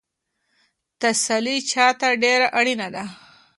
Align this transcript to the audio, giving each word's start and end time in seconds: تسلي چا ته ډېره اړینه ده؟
تسلي 1.01 1.55
چا 1.71 1.87
ته 1.99 2.07
ډېره 2.23 2.47
اړینه 2.59 2.87
ده؟ 2.95 3.03